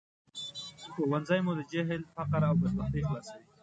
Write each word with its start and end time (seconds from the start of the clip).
ښوونځی 0.91 1.39
مو 1.45 1.51
له 1.57 1.63
جهل، 1.71 2.01
فقر 2.15 2.41
او 2.49 2.53
بدبختۍ 2.61 3.01
خلاصوي 3.07 3.43